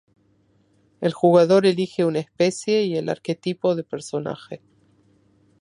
El 0.99 1.13
jugador 1.13 1.67
elije 1.67 2.05
una 2.05 2.17
especie 2.17 2.85
y 2.85 2.95
el 2.97 3.07
arquetipo 3.07 3.75
de 3.75 3.83
personaje. 3.83 4.63